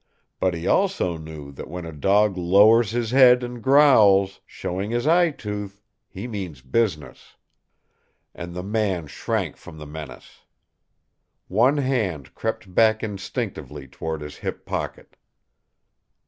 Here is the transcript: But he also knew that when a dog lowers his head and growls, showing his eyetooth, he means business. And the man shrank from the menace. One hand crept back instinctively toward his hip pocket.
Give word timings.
But 0.39 0.55
he 0.55 0.65
also 0.65 1.15
knew 1.15 1.51
that 1.51 1.67
when 1.67 1.85
a 1.85 1.91
dog 1.91 2.35
lowers 2.35 2.89
his 2.89 3.11
head 3.11 3.43
and 3.43 3.61
growls, 3.61 4.41
showing 4.47 4.89
his 4.89 5.05
eyetooth, 5.05 5.83
he 6.09 6.27
means 6.27 6.63
business. 6.63 7.35
And 8.33 8.55
the 8.55 8.63
man 8.63 9.05
shrank 9.05 9.57
from 9.57 9.77
the 9.77 9.85
menace. 9.85 10.41
One 11.47 11.77
hand 11.77 12.33
crept 12.33 12.73
back 12.73 13.03
instinctively 13.03 13.87
toward 13.87 14.21
his 14.21 14.37
hip 14.37 14.65
pocket. 14.65 15.17